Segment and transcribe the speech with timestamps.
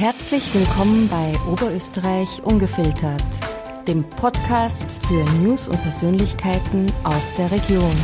[0.00, 3.22] Herzlich willkommen bei Oberösterreich Ungefiltert,
[3.86, 7.94] dem Podcast für News und Persönlichkeiten aus der Region.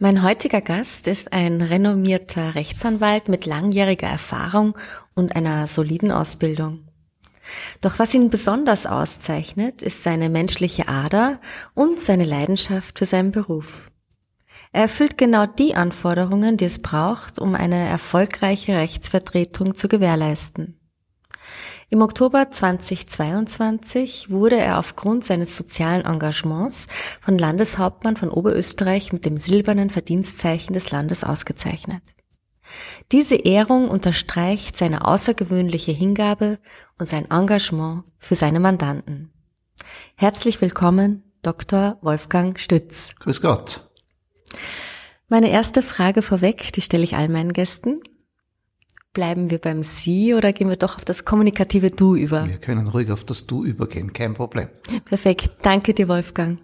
[0.00, 4.76] Mein heutiger Gast ist ein renommierter Rechtsanwalt mit langjähriger Erfahrung
[5.14, 6.88] und einer soliden Ausbildung.
[7.82, 11.38] Doch was ihn besonders auszeichnet, ist seine menschliche Ader
[11.74, 13.92] und seine Leidenschaft für seinen Beruf.
[14.74, 20.80] Er erfüllt genau die Anforderungen, die es braucht, um eine erfolgreiche Rechtsvertretung zu gewährleisten.
[21.90, 26.88] Im Oktober 2022 wurde er aufgrund seines sozialen Engagements
[27.20, 32.02] von Landeshauptmann von Oberösterreich mit dem silbernen Verdienstzeichen des Landes ausgezeichnet.
[33.12, 36.58] Diese Ehrung unterstreicht seine außergewöhnliche Hingabe
[36.98, 39.30] und sein Engagement für seine Mandanten.
[40.16, 41.96] Herzlich willkommen, Dr.
[42.00, 43.14] Wolfgang Stütz.
[43.20, 43.88] Grüß Gott.
[45.28, 48.00] Meine erste Frage vorweg, die stelle ich all meinen Gästen.
[49.12, 52.48] Bleiben wir beim Sie oder gehen wir doch auf das kommunikative Du über?
[52.48, 54.68] Wir können ruhig auf das Du übergehen, kein Problem.
[55.04, 55.58] Perfekt.
[55.62, 56.58] Danke dir, Wolfgang.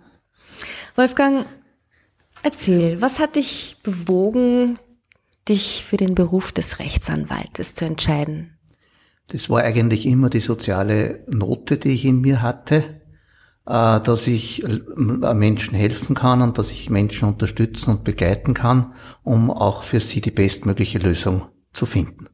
[0.96, 1.46] Wolfgang,
[2.42, 4.78] erzähl, was hat dich bewogen,
[5.48, 8.58] dich für den Beruf des Rechtsanwaltes zu entscheiden?
[9.28, 12.99] Das war eigentlich immer die soziale Note, die ich in mir hatte.
[13.66, 18.94] Äh, dass ich äh, Menschen helfen kann und dass ich Menschen unterstützen und begleiten kann,
[19.22, 22.26] um auch für sie die bestmögliche Lösung zu finden.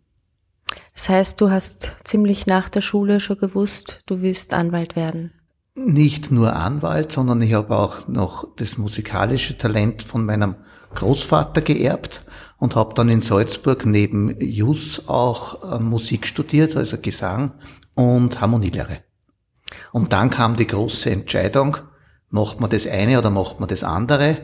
[0.94, 5.32] Das heißt, du hast ziemlich nach der Schule schon gewusst, du willst Anwalt werden.
[5.74, 10.54] Nicht nur Anwalt, sondern ich habe auch noch das musikalische Talent von meinem
[10.94, 12.24] Großvater geerbt
[12.56, 17.52] und habe dann in Salzburg neben Jus auch äh, Musik studiert, also Gesang
[17.94, 19.06] und Harmonielehre.
[19.92, 21.78] Und dann kam die große Entscheidung,
[22.30, 24.38] macht man das eine oder macht man das andere?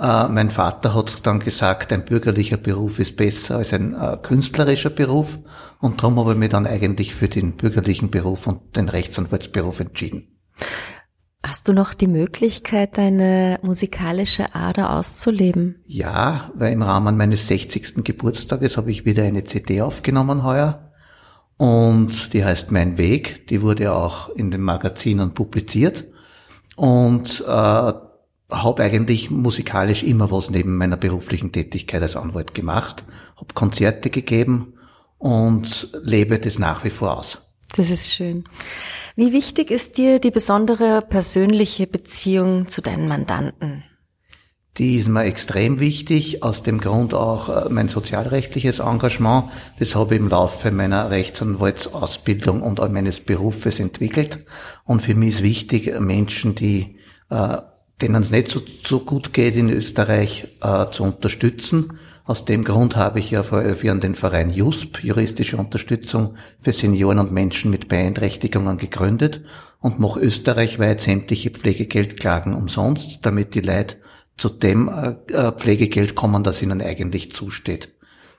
[0.00, 4.90] Äh, mein Vater hat dann gesagt, ein bürgerlicher Beruf ist besser als ein äh, künstlerischer
[4.90, 5.38] Beruf.
[5.80, 10.28] Und darum habe ich mich dann eigentlich für den bürgerlichen Beruf und den Rechtsanwaltsberuf entschieden.
[11.42, 15.82] Hast du noch die Möglichkeit, deine musikalische Ader auszuleben?
[15.86, 18.04] Ja, weil im Rahmen meines 60.
[18.04, 20.89] Geburtstages habe ich wieder eine CD aufgenommen heuer
[21.60, 23.46] und die heißt Mein Weg.
[23.48, 26.04] Die wurde auch in den Magazinen publiziert
[26.74, 33.04] und äh, habe eigentlich musikalisch immer was neben meiner beruflichen Tätigkeit als Anwalt gemacht,
[33.36, 34.72] habe Konzerte gegeben
[35.18, 37.42] und lebe das nach wie vor aus.
[37.76, 38.44] Das ist schön.
[39.14, 43.84] Wie wichtig ist dir die besondere persönliche Beziehung zu deinen Mandanten?
[44.78, 49.50] Die ist mir extrem wichtig, aus dem Grund auch äh, mein sozialrechtliches Engagement.
[49.78, 54.44] Das habe ich im Laufe meiner Rechtsanwaltsausbildung und auch meines Berufes entwickelt.
[54.84, 56.96] Und für mich ist wichtig, Menschen, die,
[57.30, 57.58] äh,
[58.00, 61.98] denen es nicht so, so gut geht in Österreich, äh, zu unterstützen.
[62.24, 66.72] Aus dem Grund habe ich ja vor elf Jahren den Verein JUSP, juristische Unterstützung für
[66.72, 69.42] Senioren und Menschen mit Beeinträchtigungen, gegründet
[69.80, 73.96] und mache österreichweit sämtliche Pflegegeldklagen umsonst, damit die Leute
[74.40, 77.90] zu dem äh, äh, Pflegegeld kommen, das ihnen eigentlich zusteht.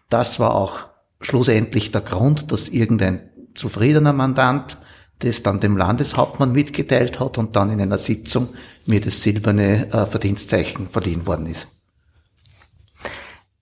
[0.10, 0.80] Das war auch
[1.22, 4.78] schlussendlich der Grund, dass irgendein zufriedener Mandant
[5.20, 8.50] das dann dem Landeshauptmann mitgeteilt hat und dann in einer Sitzung
[8.88, 11.68] mir das silberne äh, Verdienstzeichen verliehen worden ist.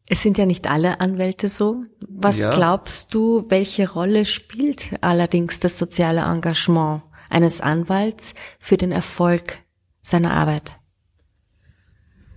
[0.08, 1.84] Es sind ja nicht alle Anwälte so.
[2.08, 2.56] Was ja.
[2.56, 9.58] glaubst du, welche Rolle spielt allerdings das soziale Engagement eines Anwalts für den Erfolg
[10.02, 10.78] seiner Arbeit?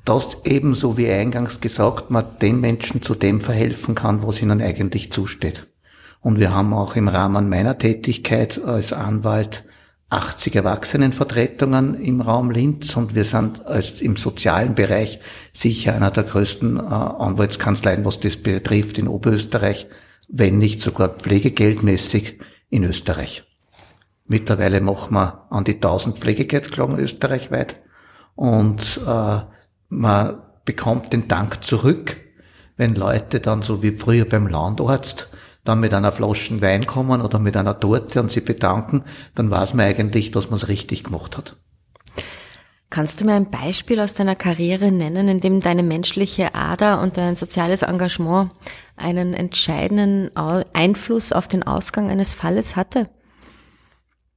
[0.05, 5.13] Dass ebenso wie eingangs gesagt, man den Menschen zu dem verhelfen kann, was ihnen eigentlich
[5.13, 5.67] zusteht.
[6.21, 9.65] Und wir haben auch im Rahmen meiner Tätigkeit als Anwalt
[10.13, 15.21] 80 Erwachsenenvertretungen im Raum Linz und wir sind als im sozialen Bereich
[15.55, 19.89] sicher einer der größten äh, Anwaltskanzleien, was das betrifft in Oberösterreich,
[20.29, 23.45] wenn nicht sogar pflegegeldmäßig in Österreich.
[24.27, 27.81] Mittlerweile machen wir an die 1000 Pflegegeldklagen österreichweit
[28.35, 29.41] und äh,
[29.93, 32.17] man bekommt den Dank zurück,
[32.77, 35.29] wenn Leute dann so wie früher beim Landarzt
[35.65, 39.05] dann mit einer Flasche Wein kommen oder mit einer Torte und sie bedanken,
[39.35, 41.57] dann weiß man eigentlich, dass man es richtig gemacht hat.
[42.91, 47.17] Kannst du mir ein Beispiel aus deiner Karriere nennen, in dem deine menschliche Ader und
[47.17, 48.51] dein soziales Engagement
[48.97, 53.09] einen entscheidenden Einfluss auf den Ausgang eines Falles hatte?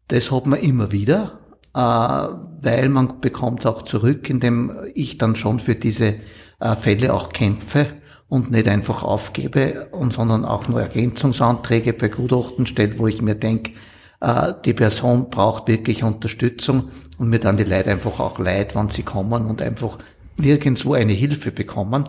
[0.10, 1.40] Das hat man immer wieder.
[1.76, 6.16] Äh, weil man bekommt auch zurück, indem ich dann schon für diese
[6.62, 7.88] äh, Fälle auch kämpfe
[8.30, 13.36] und nicht einfach aufgebe, und sondern auch nur Ergänzungsanträge bei Gutachten stelle, wo ich mir
[13.36, 13.74] denke,
[14.22, 18.88] äh, die Person braucht wirklich Unterstützung und mir dann die Leute einfach auch leid, wann
[18.88, 19.98] sie kommen und einfach
[20.38, 22.06] nirgendwo eine Hilfe bekommen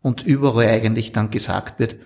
[0.00, 1.96] und überall eigentlich dann gesagt wird,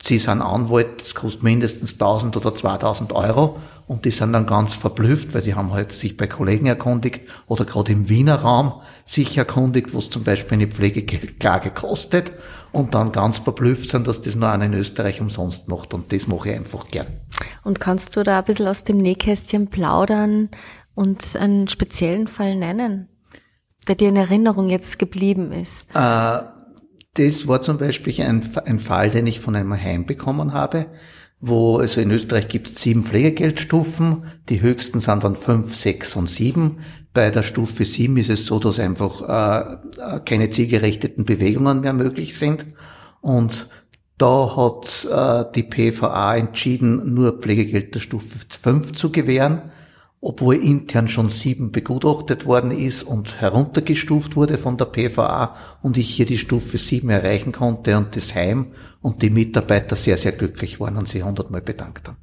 [0.00, 4.74] sie sind Anwalt, das kostet mindestens 1000 oder 2000 Euro und die sind dann ganz
[4.74, 9.38] verblüfft, weil die haben halt sich bei Kollegen erkundigt oder gerade im Wiener Raum sich
[9.38, 12.32] erkundigt, was zum Beispiel eine Pflegeklage kostet
[12.72, 16.26] und dann ganz verblüfft sind, dass das nur einer in Österreich umsonst macht und das
[16.26, 17.06] mache ich einfach gern.
[17.62, 20.50] Und kannst du da ein bisschen aus dem Nähkästchen plaudern
[20.94, 23.08] und einen speziellen Fall nennen,
[23.86, 25.88] der dir in Erinnerung jetzt geblieben ist?
[25.94, 26.42] Äh,
[27.14, 30.86] das war zum Beispiel ein, ein Fall, den ich von einem Heim bekommen habe
[31.40, 36.28] wo, also in Österreich gibt es sieben Pflegegeldstufen, die höchsten sind dann fünf, sechs und
[36.28, 36.78] sieben.
[37.12, 42.38] Bei der Stufe sieben ist es so, dass einfach äh, keine zielgerichteten Bewegungen mehr möglich
[42.38, 42.66] sind.
[43.20, 43.68] Und
[44.18, 49.70] da hat äh, die PVA entschieden, nur Pflegegeld der Stufe fünf zu gewähren
[50.20, 56.08] obwohl intern schon sieben begutachtet worden ist und heruntergestuft wurde von der PVA und ich
[56.08, 58.72] hier die Stufe sieben erreichen konnte und das Heim
[59.02, 62.16] und die Mitarbeiter sehr, sehr glücklich waren und sich hundertmal bedankt haben.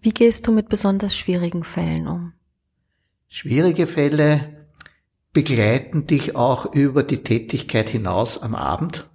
[0.00, 2.32] Wie gehst du mit besonders schwierigen Fällen um?
[3.26, 4.66] Schwierige Fälle
[5.32, 9.08] begleiten dich auch über die Tätigkeit hinaus am Abend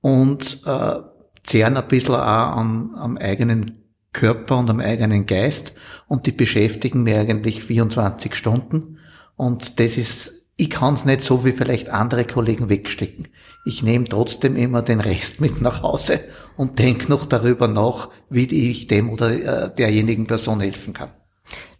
[0.00, 0.96] und äh,
[1.44, 3.79] zehren ein bisschen auch am, am eigenen
[4.12, 5.74] Körper und am eigenen Geist
[6.08, 8.98] und die beschäftigen mir eigentlich 24 Stunden
[9.36, 13.28] und das ist, ich kann es nicht so wie vielleicht andere Kollegen wegstecken.
[13.64, 16.20] Ich nehme trotzdem immer den Rest mit nach Hause
[16.56, 21.10] und denke noch darüber nach, wie ich dem oder äh, derjenigen Person helfen kann.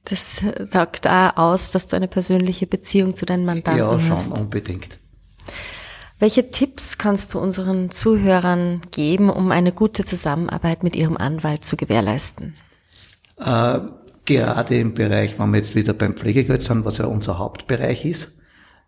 [0.05, 3.93] Das sagt auch aus, dass du eine persönliche Beziehung zu deinen Mandanten hast.
[3.93, 4.41] Ja, schon hast.
[4.41, 4.99] unbedingt.
[6.21, 11.79] Welche Tipps kannst du unseren Zuhörern geben, um eine gute Zusammenarbeit mit ihrem Anwalt zu
[11.79, 12.55] gewährleisten?
[13.39, 13.79] Äh,
[14.27, 18.33] gerade im Bereich, wenn wir jetzt wieder beim Pflegegeld sind, was ja unser Hauptbereich ist,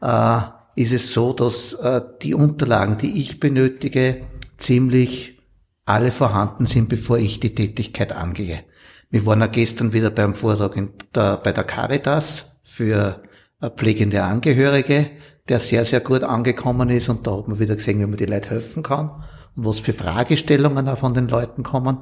[0.03, 0.41] äh,
[0.77, 4.27] ist es so, dass äh, die Unterlagen, die ich benötige,
[4.59, 5.41] ziemlich
[5.87, 8.63] alle vorhanden sind, bevor ich die Tätigkeit angehe.
[9.09, 10.79] Wir waren ja gestern wieder beim Vortrag
[11.15, 13.23] der, bei der Caritas für
[13.63, 15.09] äh, pflegende Angehörige
[15.49, 18.27] der sehr, sehr gut angekommen ist und da hat man wieder gesehen, wie man die
[18.27, 19.25] Leute helfen kann
[19.57, 21.99] und was für Fragestellungen auch von den Leuten kommen.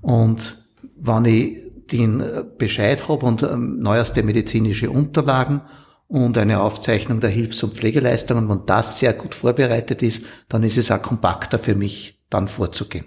[0.00, 0.64] Und
[0.96, 2.22] wenn ich den
[2.58, 5.62] Bescheid habe und ähm, neueste medizinische Unterlagen
[6.08, 10.76] und eine Aufzeichnung der Hilfs- und Pflegeleistungen, wenn das sehr gut vorbereitet ist, dann ist
[10.76, 13.06] es auch kompakter für mich, dann vorzugehen.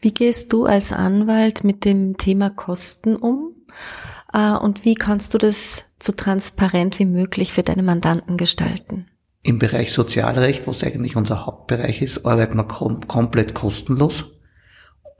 [0.00, 3.54] Wie gehst du als Anwalt mit dem Thema Kosten um?
[4.32, 9.06] Äh, und wie kannst du das so transparent wie möglich für deine Mandanten gestalten?
[9.42, 14.24] Im Bereich Sozialrecht, was eigentlich unser Hauptbereich ist, arbeiten wir kom komplett kostenlos.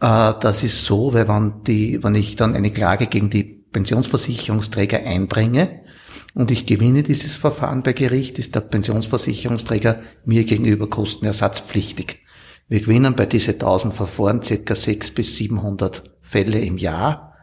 [0.00, 4.98] Äh, das ist so, weil wenn, die, wenn ich dann eine Klage gegen die Pensionsversicherungsträger
[5.04, 5.80] einbringe
[6.34, 12.20] und ich gewinne dieses Verfahren bei Gericht, ist der Pensionsversicherungsträger mir gegenüber kostenersatzpflichtig.
[12.68, 17.34] Wir gewinnen bei diesen 1000 Verfahren circa 600 bis 700 Fälle im Jahr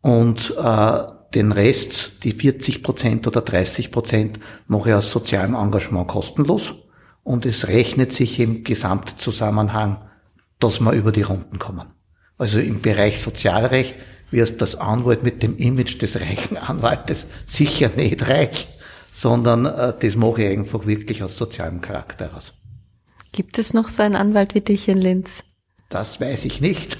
[0.00, 0.98] und äh,
[1.34, 6.74] den Rest, die 40 Prozent oder 30 Prozent, mache ich aus sozialem Engagement kostenlos.
[7.22, 9.98] Und es rechnet sich im Gesamtzusammenhang,
[10.58, 11.88] dass wir über die Runden kommen.
[12.36, 13.94] Also im Bereich Sozialrecht
[14.30, 18.68] wirst das Anwalt mit dem Image des reichen Anwaltes sicher nicht reich,
[19.12, 22.52] sondern äh, das mache ich einfach wirklich aus sozialem Charakter aus.
[23.32, 25.42] Gibt es noch so einen Anwalt wie dich in Linz?
[25.88, 26.98] Das weiß ich nicht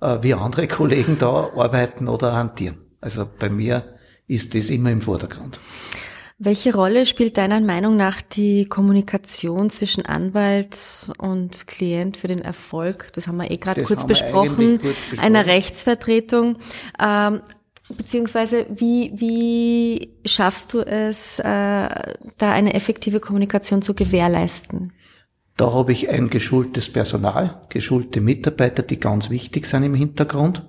[0.00, 2.78] äh, wie andere Kollegen da arbeiten oder hantieren.
[3.00, 3.84] Also bei mir
[4.26, 5.60] ist das immer im Vordergrund.
[6.40, 10.76] Welche Rolle spielt deiner Meinung nach die Kommunikation zwischen Anwalt
[11.18, 13.08] und Klient für den Erfolg?
[13.14, 16.58] Das haben wir eh gerade kurz, besprochen, kurz besprochen, einer Rechtsvertretung.
[17.00, 17.40] Ähm,
[17.88, 24.92] beziehungsweise wie, wie schaffst du es, äh, da eine effektive Kommunikation zu gewährleisten?
[25.56, 30.62] Da habe ich ein geschultes Personal, geschulte Mitarbeiter, die ganz wichtig sind im Hintergrund.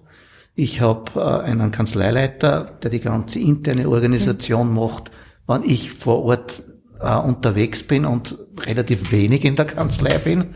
[0.60, 4.76] Ich habe äh, einen Kanzleileiter, der die ganze interne Organisation mhm.
[4.76, 5.10] macht,
[5.46, 6.64] wann ich vor Ort
[7.00, 10.48] äh, unterwegs bin und relativ wenig in der Kanzlei bin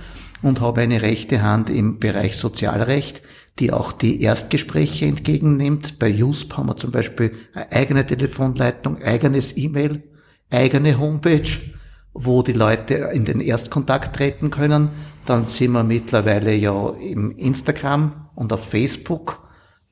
[0.41, 3.21] und habe eine rechte Hand im Bereich Sozialrecht,
[3.59, 5.99] die auch die Erstgespräche entgegennimmt.
[5.99, 10.03] Bei JUSP haben wir zum Beispiel eine eigene Telefonleitung, eigenes E-Mail,
[10.49, 11.47] eigene Homepage
[12.13, 14.89] wo die Leute in den Erstkontakt treten können.
[15.25, 19.42] Dann sind wir mittlerweile ja im Instagram und auf Facebook.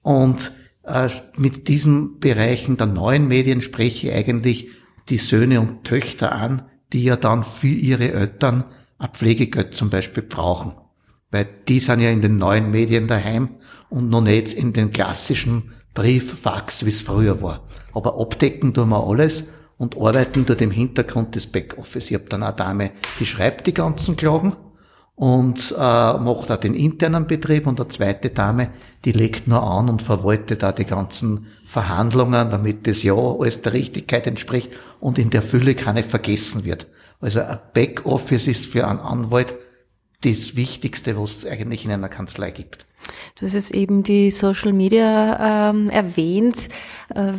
[0.02, 0.52] Und
[0.84, 4.70] äh, mit diesen Bereichen der neuen Medien spreche ich eigentlich
[5.10, 8.66] die Söhne und Töchter an, die ja dann für ihre Eltern
[8.98, 10.74] ein Pflegegeld zum Beispiel brauchen.
[11.32, 13.50] Weil die sind ja in den neuen Medien daheim
[13.90, 17.68] und noch nicht in den klassischen Brief, Fax, wie es früher war.
[17.94, 19.46] Aber abdecken tun wir alles
[19.78, 22.10] und arbeiten dort im Hintergrund des Backoffice.
[22.10, 24.56] Ich habe dann eine Dame, die schreibt die ganzen Klagen
[25.22, 28.72] und äh, macht auch den internen Betrieb und eine zweite Dame,
[29.06, 33.74] die legt nur an und verwaltet da die ganzen Verhandlungen, damit das ja alles der
[33.74, 36.88] Richtigkeit entspricht und in der Fülle keine vergessen wird.
[37.20, 39.54] Also ein Backoffice ist für einen Anwalt
[40.22, 42.88] das Wichtigste, was es eigentlich in einer Kanzlei gibt.
[43.36, 46.68] Du hast jetzt eben die Social Media ähm, erwähnt.
[47.14, 47.34] Äh,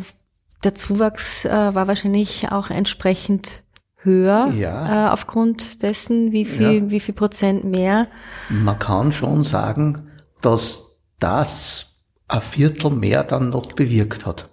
[0.63, 3.62] der Zuwachs äh, war wahrscheinlich auch entsprechend
[4.03, 5.07] höher ja.
[5.07, 6.89] äh, aufgrund dessen, wie viel, ja.
[6.89, 8.07] wie viel Prozent mehr?
[8.49, 10.09] Man kann schon sagen,
[10.41, 14.49] dass das ein Viertel mehr dann noch bewirkt hat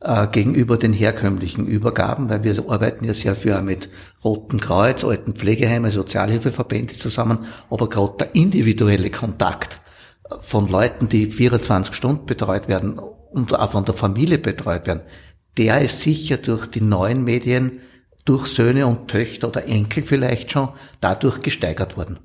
[0.00, 3.88] äh, gegenüber den herkömmlichen Übergaben, weil wir arbeiten ja sehr viel mit
[4.24, 9.80] Roten Kreuz, alten Pflegeheimen, Sozialhilfeverbände zusammen, aber gerade der individuelle Kontakt
[10.40, 15.02] von Leuten, die 24 Stunden betreut werden und auch von der Familie betreut werden,
[15.58, 17.80] der ist sicher durch die neuen Medien
[18.30, 20.68] durch Söhne und Töchter oder Enkel vielleicht schon
[21.00, 22.20] dadurch gesteigert worden.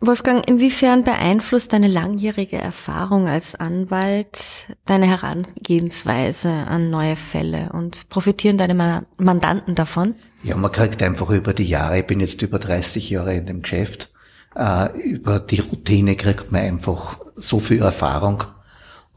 [0.00, 4.38] Wolfgang, inwiefern beeinflusst deine langjährige Erfahrung als Anwalt
[4.86, 10.14] deine Herangehensweise an neue Fälle und profitieren deine Mandanten davon?
[10.42, 13.60] Ja, man kriegt einfach über die Jahre, ich bin jetzt über 30 Jahre in dem
[13.60, 14.10] Geschäft,
[14.56, 18.44] äh, über die Routine kriegt man einfach so viel Erfahrung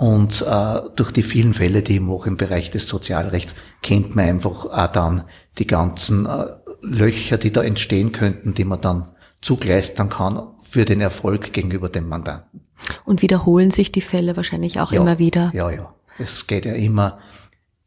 [0.01, 3.53] und äh, durch die vielen Fälle, die ich mache im Bereich des Sozialrechts,
[3.83, 5.25] kennt man einfach auch dann
[5.59, 6.47] die ganzen äh,
[6.81, 9.09] Löcher, die da entstehen könnten, die man dann
[9.41, 12.61] zugleistern kann für den Erfolg gegenüber dem Mandanten.
[13.05, 15.51] Und wiederholen sich die Fälle wahrscheinlich auch ja, immer wieder?
[15.53, 15.93] Ja, ja.
[16.17, 17.19] Es geht ja immer,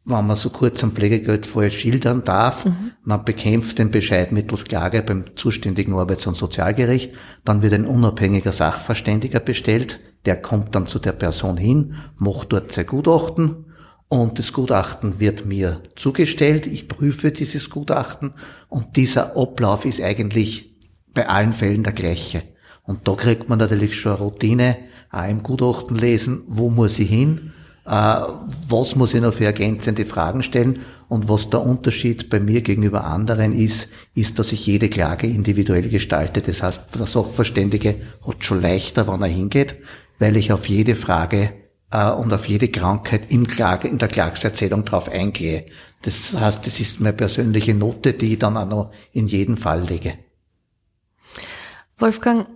[0.05, 2.93] wenn man so kurz am Pflegegeldfall schildern darf, mhm.
[3.03, 7.13] man bekämpft den Bescheid mittels Klage beim zuständigen Arbeits- und Sozialgericht,
[7.45, 12.73] dann wird ein unabhängiger Sachverständiger bestellt, der kommt dann zu der Person hin, macht dort
[12.73, 13.67] sein Gutachten
[14.09, 16.67] und das Gutachten wird mir zugestellt.
[16.67, 18.35] Ich prüfe dieses Gutachten
[18.69, 20.75] und dieser Ablauf ist eigentlich
[21.13, 22.43] bei allen Fällen der gleiche.
[22.83, 24.77] Und da kriegt man natürlich schon eine Routine,
[25.11, 27.53] auch im Gutachten lesen, wo muss ich hin,
[27.87, 28.21] äh,
[28.69, 33.05] was muss ich noch für ergänzende Fragen stellen und was der Unterschied bei mir gegenüber
[33.05, 36.41] anderen ist, ist, dass ich jede Klage individuell gestalte.
[36.41, 39.77] Das heißt, der Sachverständige hat schon leichter, wann er hingeht,
[40.19, 41.53] weil ich auf jede Frage
[41.91, 45.67] äh, und auf jede Krankheit im Klage, in der Klagserzählung drauf eingehe.
[46.03, 49.83] Das heißt, das ist meine persönliche Note, die ich dann auch noch in jeden Fall
[49.83, 50.19] lege.
[51.99, 52.47] Wolfgang,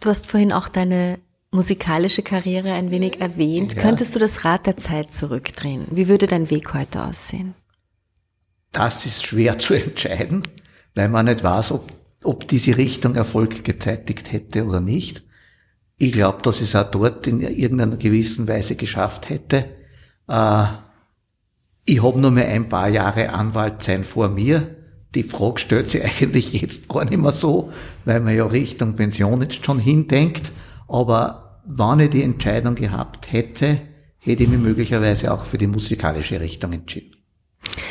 [0.00, 1.18] du hast vorhin auch deine
[1.52, 3.74] musikalische Karriere ein wenig erwähnt.
[3.74, 3.82] Ja.
[3.82, 5.86] Könntest du das Rad der Zeit zurückdrehen?
[5.90, 7.54] Wie würde dein Weg heute aussehen?
[8.72, 10.42] Das ist schwer zu entscheiden,
[10.94, 11.92] weil man nicht weiß, ob,
[12.24, 15.25] ob diese Richtung Erfolg gezeitigt hätte oder nicht.
[15.98, 19.64] Ich glaube, dass ich es auch dort in irgendeiner gewissen Weise geschafft hätte.
[20.28, 20.64] Äh,
[21.86, 24.76] ich habe nur mehr ein paar Jahre Anwalt sein vor mir.
[25.14, 27.72] Die Frage stellt sich eigentlich jetzt gar nicht mehr so,
[28.04, 30.52] weil man ja Richtung Pension jetzt schon hindenkt.
[30.88, 33.80] Aber wenn ich die Entscheidung gehabt hätte,
[34.18, 37.16] hätte ich mich möglicherweise auch für die musikalische Richtung entschieden.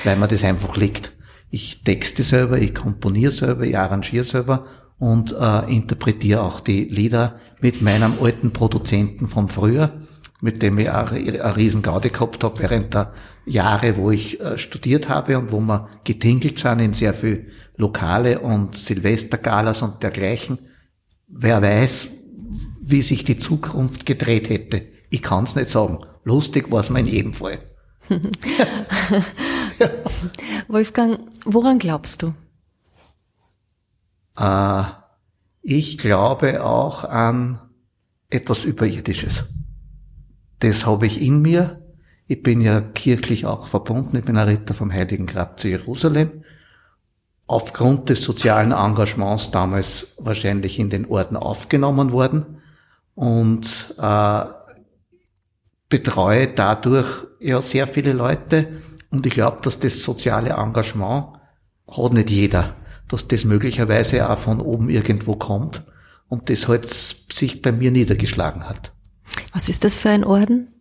[0.03, 1.13] Weil man das einfach liegt.
[1.49, 4.65] Ich texte selber, ich komponiere selber, ich arrangiere selber
[4.99, 9.91] und äh, interpretiere auch die Lieder mit meinem alten Produzenten von früher,
[10.41, 13.13] mit dem ich auch eine riesen Gaude gehabt habe während der
[13.45, 17.47] Jahre, wo ich äh, studiert habe und wo wir getingelt sind in sehr viel
[17.77, 20.59] Lokale und Silvestergalas und dergleichen.
[21.27, 22.07] Wer weiß,
[22.81, 24.83] wie sich die Zukunft gedreht hätte.
[25.09, 25.99] Ich kann es nicht sagen.
[26.23, 27.59] Lustig war es mir in jedem Fall.
[30.67, 32.33] Wolfgang, woran glaubst du?
[34.37, 34.83] Äh,
[35.61, 37.59] ich glaube auch an
[38.29, 39.45] etwas Überirdisches.
[40.59, 41.81] Das habe ich in mir.
[42.27, 44.17] Ich bin ja kirchlich auch verbunden.
[44.17, 46.43] Ich bin ein Ritter vom Heiligen Grab zu Jerusalem.
[47.47, 52.61] Aufgrund des sozialen Engagements damals wahrscheinlich in den Orden aufgenommen worden
[53.13, 54.45] und äh,
[55.89, 58.81] betreue dadurch ja sehr viele Leute.
[59.11, 61.27] Und ich glaube, dass das soziale Engagement
[61.87, 62.75] hat nicht jeder
[63.07, 65.83] dass das möglicherweise auch von oben irgendwo kommt
[66.27, 66.87] und das halt
[67.31, 68.93] sich bei mir niedergeschlagen hat.
[69.53, 70.73] Was ist das für ein Orden?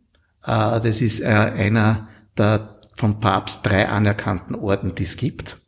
[0.44, 5.58] Äh, das ist äh, einer der vom Papst drei anerkannten Orden, die es gibt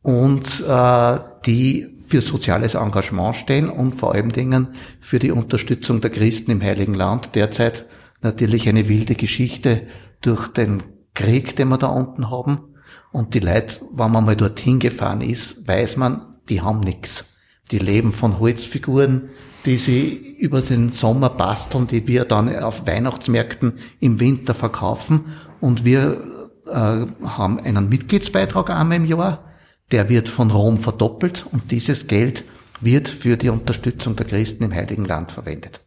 [0.00, 4.68] und äh, die für soziales Engagement stehen und vor allem Dingen
[5.00, 7.34] für die Unterstützung der Christen im Heiligen Land.
[7.34, 7.86] Derzeit
[8.22, 9.86] natürlich eine wilde Geschichte
[10.20, 10.82] durch den
[11.14, 12.71] Krieg, den wir da unten haben.
[13.12, 17.24] Und die Leute, wenn man mal dorthin gefahren ist, weiß man, die haben nichts.
[17.70, 19.30] Die leben von Holzfiguren,
[19.64, 25.26] die sie über den Sommer basteln, die wir dann auf Weihnachtsmärkten im Winter verkaufen.
[25.60, 29.44] Und wir äh, haben einen Mitgliedsbeitrag einmal im Jahr,
[29.90, 32.44] der wird von Rom verdoppelt und dieses Geld
[32.80, 35.80] wird für die Unterstützung der Christen im Heiligen Land verwendet.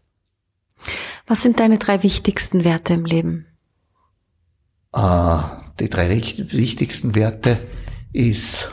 [1.27, 3.47] Was sind deine drei wichtigsten Werte im Leben?
[4.95, 5.39] Äh,
[5.79, 7.59] die drei wichtigsten Werte
[8.13, 8.71] ist,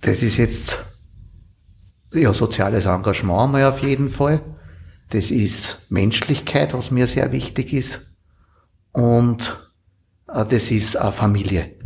[0.00, 0.84] das ist jetzt
[2.12, 4.40] ja, soziales Engagement mal auf jeden Fall.
[5.10, 8.00] Das ist Menschlichkeit, was mir sehr wichtig ist.
[8.92, 9.72] Und
[10.28, 11.76] äh, das ist eine Familie.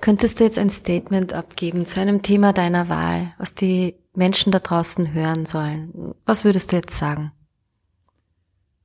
[0.00, 4.60] Könntest du jetzt ein Statement abgeben zu einem Thema deiner Wahl, was die Menschen da
[4.60, 6.14] draußen hören sollen?
[6.24, 7.32] Was würdest du jetzt sagen?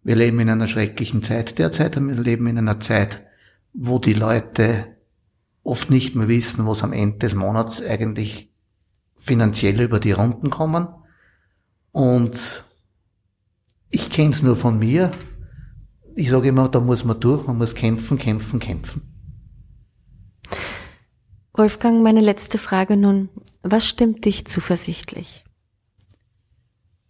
[0.04, 3.24] Wir leben in einer schrecklichen Zeit derzeit und wir leben in einer Zeit,
[3.74, 4.98] wo die Leute
[5.64, 8.52] oft nicht mehr wissen, was am Ende des Monats eigentlich
[9.18, 10.88] finanziell über die Runden kommen.
[11.92, 12.66] Und
[13.90, 15.12] ich kenne es nur von mir.
[16.16, 19.02] Ich sage immer, da muss man durch, man muss kämpfen, kämpfen, kämpfen.
[21.54, 23.30] Wolfgang, meine letzte Frage nun.
[23.62, 25.44] Was stimmt dich zuversichtlich?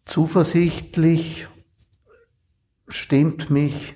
[0.06, 1.48] Zuversichtlich
[2.94, 3.96] stimmt mich,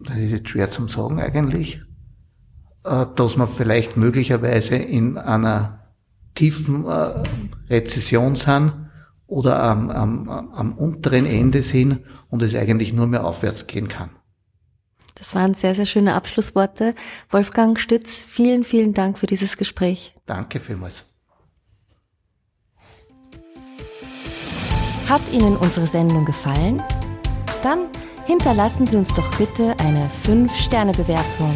[0.00, 1.80] das ist jetzt schwer zum sagen eigentlich,
[2.84, 5.92] äh, dass man vielleicht möglicherweise in einer
[6.34, 7.22] tiefen äh,
[7.68, 8.72] Rezession sind
[9.26, 14.10] oder am, am, am unteren Ende sind und es eigentlich nur mehr aufwärts gehen kann.
[15.16, 16.94] Das waren sehr, sehr schöne Abschlussworte.
[17.30, 20.14] Wolfgang Stütz, vielen, vielen Dank für dieses Gespräch.
[20.26, 21.04] Danke vielmals.
[25.08, 26.82] Hat Ihnen unsere Sendung gefallen?
[27.62, 27.86] Dann
[28.26, 31.54] hinterlassen Sie uns doch bitte eine 5-Sterne-Bewertung